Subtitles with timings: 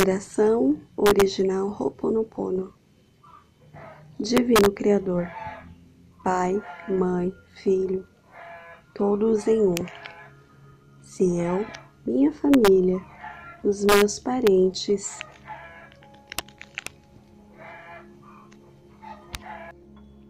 [0.00, 2.72] Inspiração original Ho'oponopono.
[4.18, 5.28] Divino Criador,
[6.24, 6.58] Pai,
[6.88, 8.08] Mãe, Filho,
[8.94, 9.74] todos em um.
[11.02, 11.66] Se eu,
[12.06, 12.98] minha família,
[13.62, 15.18] os meus parentes,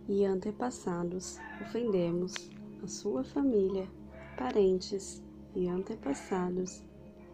[0.09, 2.35] e antepassados ofendemos
[2.83, 3.89] a sua família,
[4.37, 5.23] parentes
[5.55, 6.83] e antepassados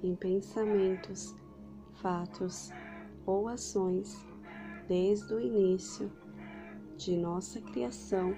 [0.03, 1.35] em pensamentos,
[2.01, 2.71] fatos
[3.25, 4.25] ou ações
[4.89, 6.11] desde o início
[6.97, 8.35] de nossa criação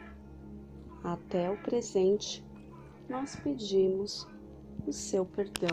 [1.05, 2.45] até o presente,
[3.09, 4.27] nós pedimos
[4.87, 5.73] o seu perdão.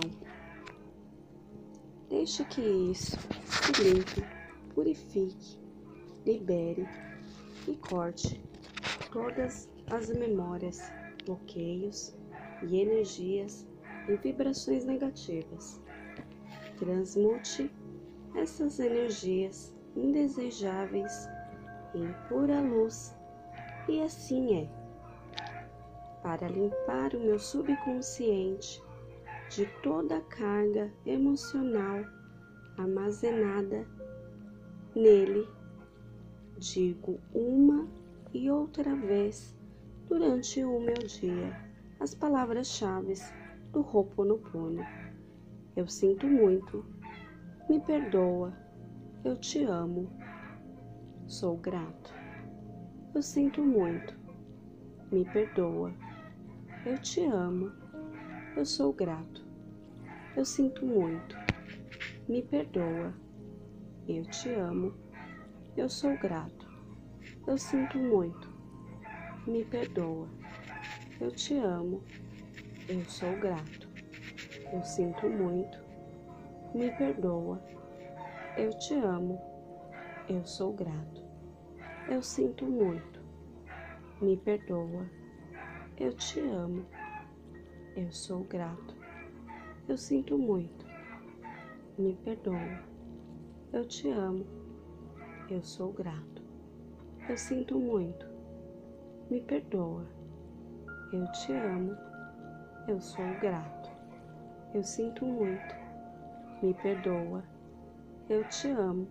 [2.10, 4.24] Deixe que isso se limpe,
[4.74, 5.58] purifique,
[6.26, 6.88] libere
[7.68, 8.42] e corte
[9.12, 10.82] todas as memórias,
[11.26, 12.14] bloqueios
[12.62, 13.68] e energias
[14.08, 15.82] e vibrações negativas.
[16.78, 17.72] Transmute
[18.36, 21.30] essas energias indesejáveis
[21.94, 23.16] em pura luz,
[23.88, 24.70] e assim é.
[26.22, 28.84] Para limpar o meu subconsciente
[29.50, 32.04] de toda a carga emocional
[32.78, 33.88] armazenada
[34.96, 35.48] nele,
[36.58, 37.88] digo uma
[38.34, 39.56] e outra vez
[40.08, 41.56] durante o meu dia
[42.00, 43.14] as palavras-chave
[43.72, 45.05] do Ho'oponopono.
[45.76, 46.86] Eu sinto muito,
[47.68, 48.54] me perdoa,
[49.26, 50.10] eu te amo,
[51.28, 52.14] sou grato.
[53.14, 54.14] Eu sinto muito,
[55.12, 55.94] me perdoa,
[56.86, 57.74] eu te amo,
[58.56, 59.46] eu sou grato.
[60.34, 61.36] Eu sinto muito,
[62.26, 63.14] me perdoa,
[64.08, 64.94] eu te amo,
[65.76, 66.70] eu sou grato.
[67.46, 68.50] Eu sinto muito,
[69.46, 70.30] me perdoa,
[71.20, 72.02] eu te amo,
[72.88, 73.85] eu sou grato.
[74.74, 75.80] Eu sinto muito,
[76.74, 77.62] me perdoa,
[78.58, 79.40] eu te amo,
[80.28, 81.24] eu sou grato.
[82.10, 83.20] Eu sinto muito,
[84.22, 85.10] me perdoa,
[85.98, 86.86] eu te amo,
[87.96, 88.96] eu sou grato.
[89.88, 90.86] Eu sinto muito,
[91.98, 92.80] me perdoa,
[93.72, 94.46] eu te amo,
[95.50, 96.44] eu sou grato.
[97.30, 98.26] Eu sinto muito,
[99.30, 100.06] me perdoa,
[101.12, 101.96] eu te amo,
[102.88, 103.75] eu sou grato.
[104.76, 105.74] Eu sinto muito,
[106.62, 107.42] me perdoa,
[108.28, 109.08] eu te amo,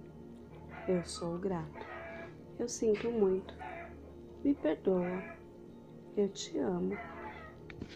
[0.86, 1.86] eu sou grato.
[2.58, 3.54] Eu sinto muito,
[4.44, 5.22] me perdoa,
[6.18, 6.94] eu te amo,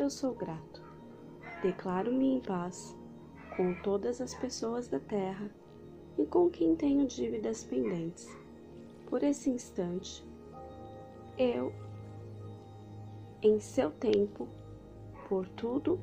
[0.01, 0.83] eu sou grato.
[1.61, 2.97] Declaro-me em paz
[3.55, 5.51] com todas as pessoas da terra
[6.17, 8.35] e com quem tenho dívidas pendentes.
[9.11, 10.27] Por esse instante,
[11.37, 11.71] eu,
[13.43, 14.49] em seu tempo,
[15.29, 16.01] por tudo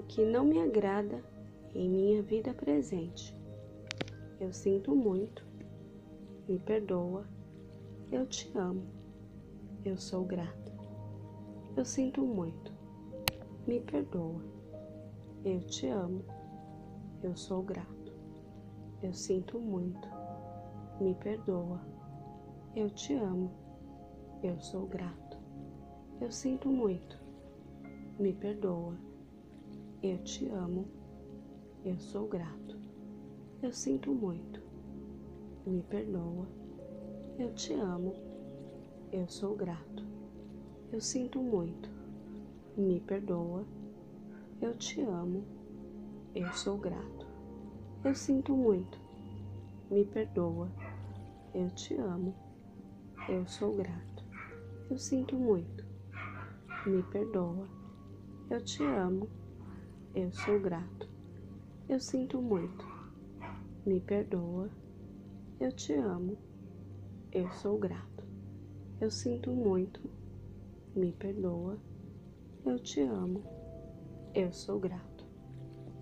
[0.00, 1.22] o que não me agrada
[1.74, 3.36] em minha vida presente.
[4.40, 5.46] Eu sinto muito,
[6.48, 7.26] me perdoa,
[8.10, 8.86] eu te amo,
[9.84, 10.72] eu sou grata.
[11.76, 12.72] Eu sinto muito,
[13.66, 14.42] me perdoa,
[15.44, 16.24] eu te amo,
[17.22, 18.14] eu sou grato.
[19.02, 20.08] Eu sinto muito,
[20.98, 21.78] me perdoa,
[22.74, 23.50] eu te amo,
[24.42, 25.36] eu sou grato.
[26.22, 27.18] Eu sinto muito,
[28.18, 29.09] me perdoa,
[30.02, 30.86] eu te amo,
[31.84, 32.78] eu sou grato.
[33.62, 34.62] Eu sinto muito,
[35.66, 36.46] me perdoa,
[37.38, 38.14] eu te amo,
[39.12, 40.02] eu sou grato.
[40.90, 41.90] Eu sinto muito,
[42.76, 43.66] me perdoa,
[44.62, 45.44] eu te amo,
[46.34, 47.26] eu sou grato.
[48.02, 48.98] Eu sinto muito,
[49.90, 50.72] me perdoa,
[51.52, 52.34] eu te amo,
[53.28, 54.24] eu sou grato.
[54.90, 55.84] Eu sinto muito,
[56.86, 57.68] me perdoa,
[58.48, 59.28] eu te amo,
[60.14, 61.08] eu sou grato.
[61.88, 62.84] Eu sinto muito,
[63.86, 64.68] me perdoa,
[65.60, 66.36] eu te amo,
[67.32, 68.24] eu sou grato.
[69.00, 70.00] Eu sinto muito,
[70.94, 71.78] me perdoa,
[72.64, 73.42] eu te amo,
[74.34, 75.24] eu sou grato.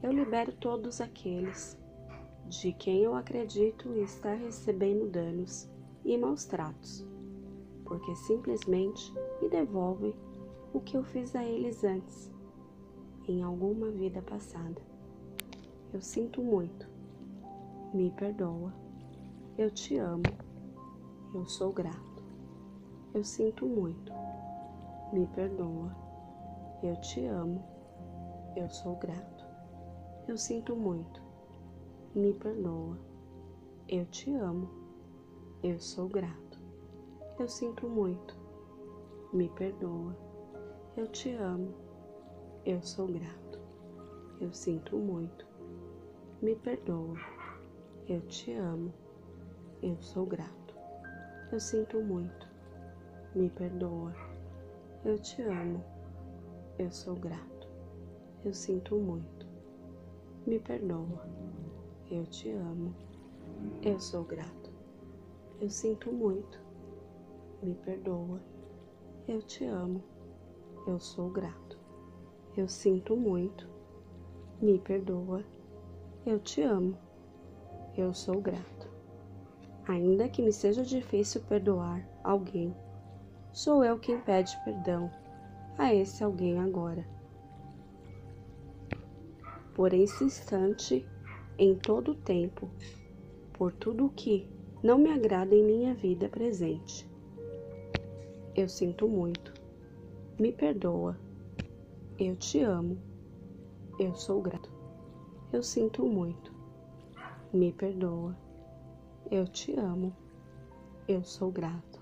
[0.03, 1.79] Eu libero todos aqueles
[2.47, 5.69] de quem eu acredito estar recebendo danos
[6.05, 7.07] e maus tratos,
[7.85, 9.13] porque simplesmente
[9.43, 10.15] me devolvem
[10.73, 12.31] o que eu fiz a eles antes,
[13.33, 14.81] em alguma vida passada.
[15.93, 16.89] Eu sinto muito,
[17.93, 18.73] me perdoa,
[19.57, 20.23] eu te amo,
[21.35, 21.99] eu sou grato.
[23.15, 24.13] Eu sinto muito,
[25.13, 25.95] me perdoa,
[26.83, 27.65] eu te amo,
[28.57, 29.47] eu sou grato.
[30.29, 31.23] Eu sinto muito,
[32.15, 32.99] me perdoa.
[33.89, 34.69] Eu te amo.
[35.63, 36.61] Eu sou grato.
[37.39, 38.37] Eu sinto muito.
[39.33, 40.15] Me perdoa.
[40.95, 41.88] Eu te amo.
[42.67, 43.59] Eu sou grato.
[44.41, 45.47] Eu sinto muito.
[46.43, 47.17] Me perdoa.
[48.07, 48.93] Eu te amo.
[49.83, 50.75] Eu sou grato.
[51.51, 52.49] Eu sinto muito.
[53.35, 54.15] Me perdoa.
[55.05, 55.83] Eu te amo.
[56.79, 57.69] Eu sou grato.
[58.45, 59.47] Eu sinto muito.
[60.47, 61.27] Me perdoa.
[62.11, 62.95] Eu te amo.
[63.83, 64.71] Eu sou grato.
[65.61, 66.61] Eu sinto muito.
[67.63, 68.41] Me perdoa.
[69.27, 70.03] Eu te amo.
[70.87, 71.68] Eu sou grato.
[72.59, 73.69] Eu sinto muito.
[74.61, 75.45] Me perdoa.
[76.27, 76.99] Eu te amo.
[77.97, 78.91] Eu sou grato.
[79.87, 82.75] Ainda que me seja difícil perdoar alguém,
[83.53, 85.09] sou eu quem pede perdão
[85.79, 87.07] a esse alguém agora.
[89.73, 91.07] Por esse instante,
[91.57, 92.69] em todo o tempo,
[93.53, 94.51] por tudo o que
[94.83, 97.09] não me agrada em minha vida presente.
[98.53, 99.55] Eu sinto muito.
[100.37, 101.28] Me perdoa.
[102.21, 102.99] Eu te amo.
[103.97, 104.69] Eu sou grato.
[105.53, 106.53] Eu sinto muito.
[107.53, 108.37] Me perdoa.
[109.31, 110.13] Eu te amo.
[111.07, 112.01] Eu sou grato.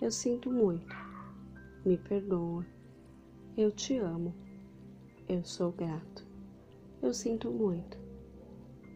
[0.00, 0.96] Eu sinto muito.
[1.84, 2.64] Me perdoa.
[3.58, 4.34] Eu te amo.
[5.28, 6.26] Eu sou grato.
[7.02, 7.98] Eu sinto muito.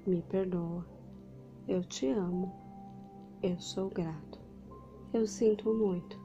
[0.07, 0.87] Me perdoa.
[1.69, 2.51] Eu te amo.
[3.43, 4.41] Eu sou grato.
[5.13, 6.19] Eu sinto muito.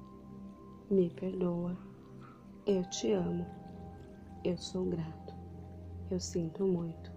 [0.89, 1.77] Me perdoa.
[2.65, 3.64] Eu te amo.
[4.45, 5.33] Eu sou grato.
[6.11, 7.11] Eu sinto muito.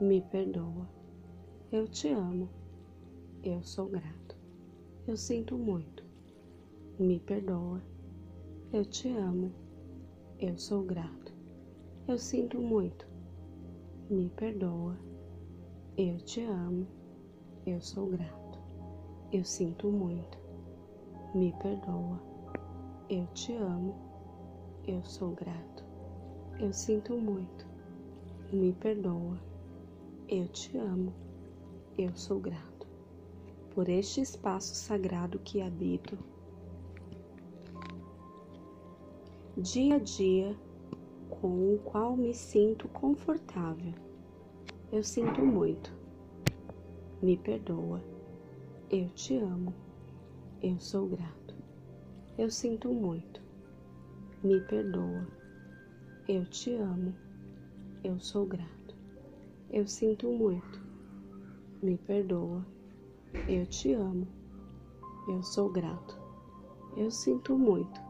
[0.00, 0.88] Me perdoa.
[1.72, 2.48] Eu te amo.
[3.42, 4.36] Eu sou grato.
[5.08, 6.04] Eu sinto muito.
[7.00, 7.82] Me perdoa.
[8.72, 9.50] Eu te amo.
[10.38, 11.32] Eu sou grato.
[12.06, 13.04] Eu sinto muito.
[14.08, 14.96] Me perdoa.
[15.98, 16.86] Eu te amo.
[17.66, 18.60] Eu sou grato.
[19.32, 20.38] Eu sinto muito.
[21.34, 22.22] Me perdoa.
[23.08, 23.96] Eu te amo.
[24.86, 25.89] Eu sou grato.
[26.62, 27.66] Eu sinto muito.
[28.52, 29.40] Me perdoa.
[30.28, 31.10] Eu te amo.
[31.96, 32.86] Eu sou grato
[33.74, 36.18] por este espaço sagrado que habito.
[39.56, 40.54] Dia a dia,
[41.30, 43.94] com o qual me sinto confortável.
[44.92, 45.90] Eu sinto muito.
[47.22, 48.04] Me perdoa.
[48.90, 49.72] Eu te amo.
[50.62, 51.54] Eu sou grato.
[52.36, 53.40] Eu sinto muito.
[54.44, 55.39] Me perdoa.
[56.32, 57.12] Eu te amo.
[58.04, 58.94] Eu sou grato.
[59.68, 60.80] Eu sinto muito.
[61.82, 62.64] Me perdoa.
[63.48, 64.28] Eu te amo.
[65.28, 66.16] Eu sou grato.
[66.96, 68.00] Eu sinto muito.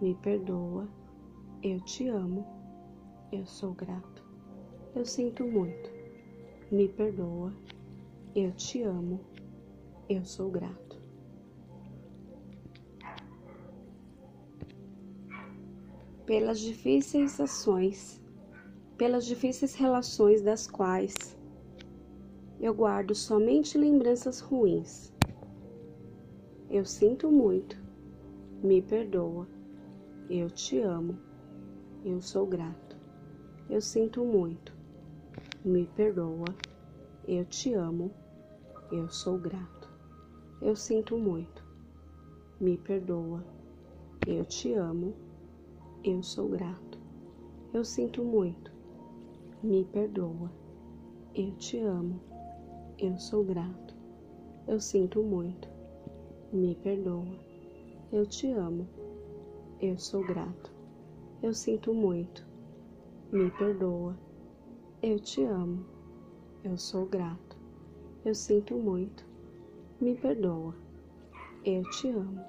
[0.00, 0.88] Me perdoa.
[1.62, 2.42] Eu te amo.
[3.30, 4.24] Eu sou grato.
[4.94, 5.90] Eu sinto muito.
[6.72, 7.52] Me perdoa.
[8.34, 9.20] Eu te amo.
[10.08, 10.85] Eu sou grato.
[16.26, 18.20] Pelas difíceis ações,
[18.98, 21.38] pelas difíceis relações das quais
[22.60, 25.12] eu guardo somente lembranças ruins.
[26.68, 27.80] Eu sinto muito,
[28.60, 29.46] me perdoa,
[30.28, 31.16] eu te amo,
[32.04, 32.96] eu sou grato.
[33.70, 34.72] Eu sinto muito,
[35.64, 36.54] me perdoa,
[37.28, 38.10] eu te amo,
[38.90, 39.88] eu sou grato.
[40.60, 41.62] Eu sinto muito,
[42.60, 43.44] me perdoa,
[44.26, 45.14] eu te amo,
[46.10, 46.98] eu sou grato.
[47.72, 48.70] Eu sinto muito,
[49.62, 50.50] me perdoa,
[51.34, 52.20] eu te amo
[52.98, 53.94] eu sou grato.
[54.66, 55.68] Eu sinto muito.
[56.50, 57.38] Me perdoa.
[58.10, 58.88] Eu te amo.
[59.78, 60.72] Eu sou grato.
[61.42, 62.46] Eu sinto muito.
[63.30, 64.16] Me perdoa.
[65.02, 65.84] Eu te amo.
[66.64, 67.58] Eu sou grato.
[68.24, 69.26] Eu sinto muito.
[70.00, 70.74] Me perdoa.
[71.66, 72.40] Eu te amo.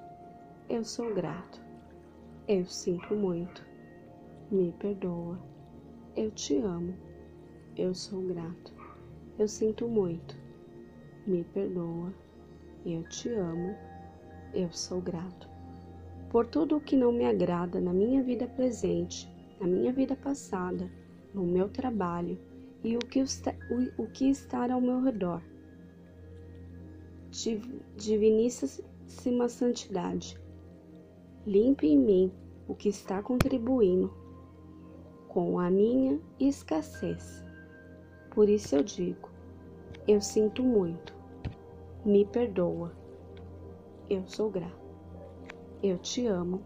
[0.66, 1.67] Eu sou grato.
[2.48, 3.62] Eu sinto muito.
[4.50, 5.38] Me perdoa.
[6.16, 6.94] Eu te amo.
[7.76, 8.72] Eu sou grato.
[9.38, 10.34] Eu sinto muito.
[11.26, 12.10] Me perdoa.
[12.86, 13.76] Eu te amo.
[14.54, 15.46] Eu sou grato.
[16.30, 19.28] Por tudo o que não me agrada na minha vida presente,
[19.60, 20.90] na minha vida passada,
[21.34, 22.38] no meu trabalho
[22.82, 23.54] e o que, está,
[23.98, 25.42] o, que está ao meu redor.
[27.94, 30.40] Diviníssima Santidade,
[31.48, 32.32] limpe em mim
[32.68, 34.12] o que está contribuindo
[35.28, 37.42] com a minha escassez.
[38.30, 39.30] Por isso eu digo:
[40.06, 41.14] eu sinto muito.
[42.04, 42.92] Me perdoa.
[44.08, 44.78] Eu sou grato.
[45.82, 46.62] Eu te amo.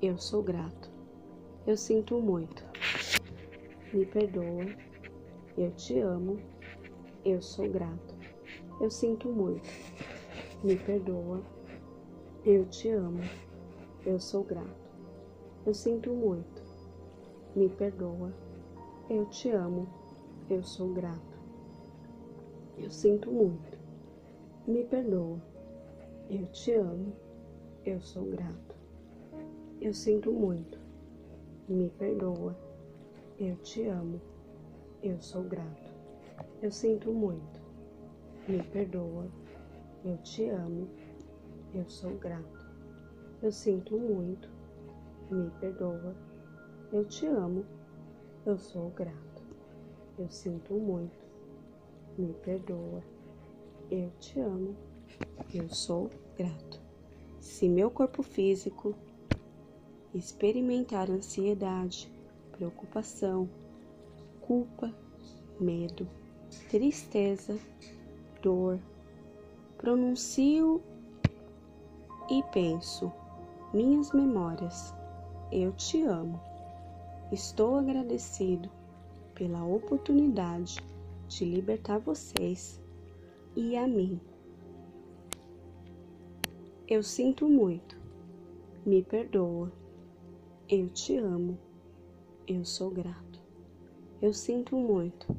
[0.00, 0.90] Eu sou grato.
[1.66, 2.64] Eu sinto muito.
[3.92, 4.66] Me perdoa.
[5.58, 6.38] Eu te amo.
[7.24, 8.14] Eu sou grato.
[8.80, 9.68] Eu sinto muito.
[10.62, 11.42] Me perdoa.
[12.44, 13.22] Eu te amo.
[14.06, 14.88] Eu sou grato.
[15.66, 16.62] Eu sinto muito.
[17.56, 18.32] Me perdoa.
[19.10, 19.88] Eu te amo.
[20.48, 21.36] Eu sou grato.
[22.78, 23.76] Eu sinto muito.
[24.64, 25.42] Me perdoa.
[26.30, 27.14] Eu te amo.
[27.84, 28.76] Eu sou grato.
[29.80, 30.78] Eu sinto muito.
[31.68, 32.56] Me perdoa.
[33.40, 34.20] Eu te amo.
[35.02, 35.92] Eu sou grato.
[36.62, 37.60] Eu sinto muito.
[38.46, 39.26] Me perdoa.
[40.04, 40.88] Eu te amo.
[41.74, 42.55] Eu sou grato.
[43.46, 44.48] Eu sinto muito.
[45.30, 46.16] Me perdoa.
[46.92, 47.64] Eu te amo.
[48.44, 49.44] Eu sou grato.
[50.18, 51.16] Eu sinto muito.
[52.18, 53.04] Me perdoa.
[53.88, 54.74] Eu te amo.
[55.54, 56.80] Eu sou grato.
[57.38, 58.96] Se meu corpo físico
[60.12, 62.10] experimentar ansiedade,
[62.50, 63.48] preocupação,
[64.40, 64.92] culpa,
[65.60, 66.08] medo,
[66.68, 67.56] tristeza,
[68.42, 68.80] dor,
[69.78, 70.82] pronuncio
[72.28, 73.12] e penso
[73.76, 74.94] minhas memórias.
[75.52, 76.40] Eu te amo.
[77.30, 78.70] Estou agradecido
[79.34, 80.78] pela oportunidade
[81.28, 82.80] de libertar vocês
[83.54, 84.18] e a mim.
[86.88, 88.00] Eu sinto muito.
[88.86, 89.70] Me perdoa.
[90.70, 91.58] Eu te amo.
[92.48, 93.42] Eu sou grato.
[94.22, 95.36] Eu sinto muito.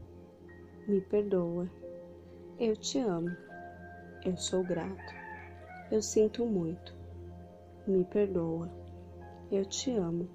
[0.88, 1.68] Me perdoa.
[2.60, 3.36] Eu te amo.
[4.24, 5.16] Eu sou grato.
[5.90, 6.97] Eu sinto muito.
[7.88, 8.70] Me perdoa.
[9.50, 10.28] Eu te amo.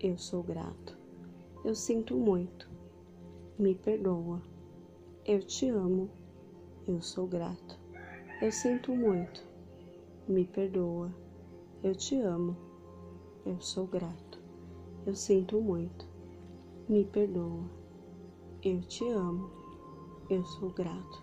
[0.00, 0.96] Eu sou grato.
[1.62, 2.66] Eu sinto muito.
[3.58, 4.40] Me perdoa.
[5.26, 6.08] Eu te amo.
[6.88, 7.78] Eu sou grato.
[8.40, 9.46] Eu sinto muito.
[10.26, 11.14] Me perdoa.
[11.82, 12.56] Eu te amo.
[13.44, 14.40] Eu sou grato.
[15.04, 16.08] Eu sinto muito.
[16.88, 17.68] Me perdoa.
[18.62, 19.50] Eu te amo.
[20.30, 21.22] Eu sou grato.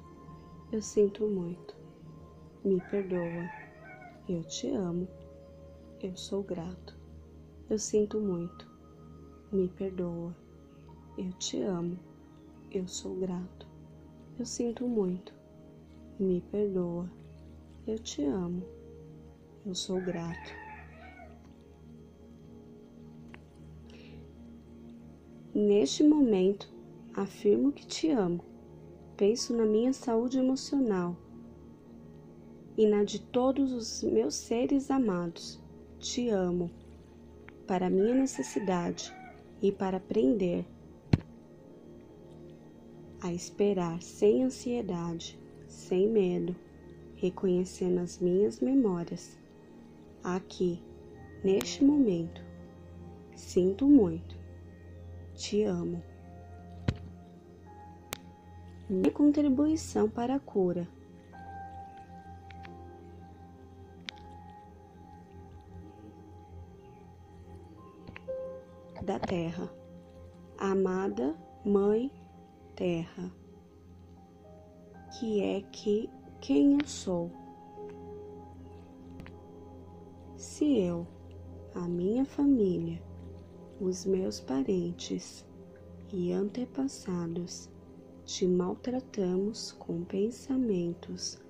[0.71, 1.75] Eu sinto muito.
[2.63, 3.49] Me perdoa.
[4.27, 5.07] Eu te amo.
[6.01, 6.97] Eu sou grato.
[7.69, 8.65] Eu sinto muito.
[9.51, 10.33] Me perdoa.
[11.17, 11.99] Eu te amo.
[12.71, 13.67] Eu sou grato.
[14.39, 15.33] Eu sinto muito.
[16.17, 17.11] Me perdoa.
[17.85, 18.63] Eu te amo.
[19.65, 20.53] Eu sou grato.
[25.53, 26.71] Neste momento,
[27.13, 28.41] afirmo que te amo.
[29.17, 31.17] Penso na minha saúde emocional
[32.77, 35.61] e na de todos os meus seres amados.
[35.99, 36.71] Te amo
[37.67, 39.13] para minha necessidade
[39.61, 40.65] e para aprender
[43.21, 45.37] a esperar sem ansiedade,
[45.67, 46.55] sem medo,
[47.17, 49.37] reconhecendo as minhas memórias
[50.23, 50.81] aqui,
[51.43, 52.41] neste momento.
[53.35, 54.37] Sinto muito.
[55.35, 56.01] Te amo.
[58.89, 60.87] Minha contribuição para a cura.
[69.09, 69.67] Da Terra.
[70.55, 71.35] Amada
[71.65, 72.11] Mãe
[72.75, 73.33] Terra,
[75.17, 76.07] que é que
[76.39, 77.31] quem eu sou
[80.37, 81.07] se eu,
[81.73, 83.01] a minha família,
[83.81, 85.43] os meus parentes
[86.13, 87.67] e antepassados
[88.25, 91.41] te maltratamos com pensamentos,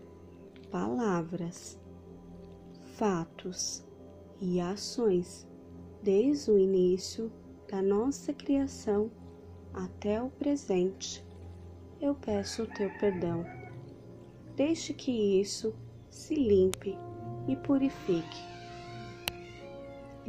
[0.72, 1.78] palavras,
[2.96, 3.86] fatos
[4.40, 5.46] e ações
[6.02, 7.30] desde o início
[7.70, 9.12] da nossa criação
[9.74, 11.26] até o presente,
[12.02, 13.46] eu peço o teu perdão.
[14.56, 15.74] Deixe que isso
[16.10, 16.98] se limpe
[17.48, 18.50] e purifique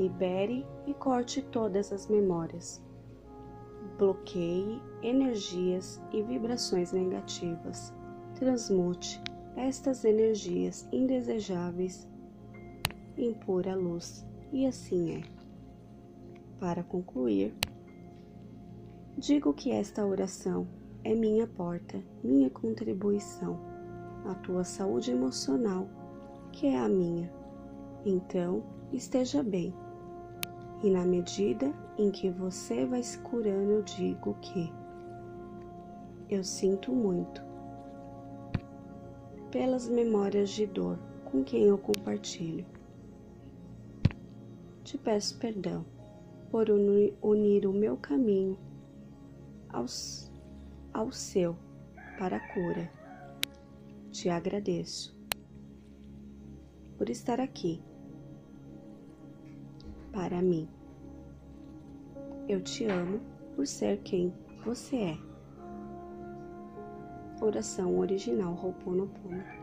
[0.00, 2.82] libere e corte todas as memórias.
[3.98, 7.92] Bloqueie energias e vibrações negativas.
[8.38, 9.20] Transmute
[9.56, 12.08] estas energias indesejáveis
[13.18, 15.39] em pura luz, e assim é.
[16.60, 17.54] Para concluir,
[19.16, 20.68] digo que esta oração
[21.02, 23.58] é minha porta, minha contribuição
[24.26, 25.88] à tua saúde emocional,
[26.52, 27.32] que é a minha.
[28.04, 28.62] Então,
[28.92, 29.72] esteja bem
[30.82, 34.70] e na medida em que você vai se curando, eu digo que
[36.28, 37.42] eu sinto muito
[39.50, 42.66] pelas memórias de dor com quem eu compartilho.
[44.84, 45.86] Te peço perdão
[46.50, 48.58] por unir o meu caminho
[49.68, 50.30] aos,
[50.92, 51.56] ao seu
[52.18, 52.90] para a cura.
[54.10, 55.16] Te agradeço
[56.98, 57.80] por estar aqui
[60.12, 60.68] para mim.
[62.48, 63.20] Eu te amo
[63.54, 65.18] por ser quem você é.
[67.40, 69.59] Oração original Ho'oponopono.